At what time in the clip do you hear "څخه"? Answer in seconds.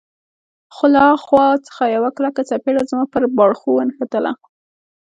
1.67-1.83